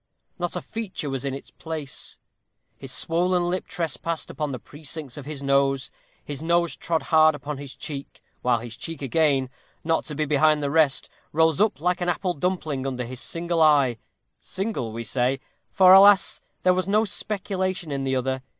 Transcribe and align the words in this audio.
Not 0.39 0.55
a 0.55 0.63
feature 0.63 1.11
was 1.11 1.23
in 1.23 1.35
its 1.35 1.51
place; 1.51 2.17
his 2.75 2.91
swollen 2.91 3.51
lip 3.51 3.67
trespassed 3.67 4.31
upon 4.31 4.51
the 4.51 4.57
precincts 4.57 5.15
of 5.15 5.27
his 5.27 5.43
nose; 5.43 5.91
his 6.25 6.41
nose 6.41 6.75
trod 6.75 7.03
hard 7.13 7.35
upon 7.35 7.59
his 7.59 7.75
cheek; 7.75 8.19
while 8.41 8.57
his 8.57 8.75
cheek 8.75 9.03
again, 9.03 9.47
not 9.83 10.03
to 10.05 10.15
be 10.15 10.25
behind 10.25 10.63
the 10.63 10.71
rest, 10.71 11.07
rose 11.31 11.61
up 11.61 11.79
like 11.79 12.01
an 12.01 12.09
apple 12.09 12.33
dumpling 12.33 12.87
under 12.87 13.05
his 13.05 13.19
single 13.21 13.61
eye, 13.61 13.99
single, 14.39 14.91
we 14.91 15.03
say 15.03 15.39
for, 15.69 15.93
alas! 15.93 16.41
there 16.63 16.73
was 16.73 16.87
no 16.87 17.05
speculation 17.05 17.91
in 17.91 18.03
the 18.03 18.15
other. 18.15 18.41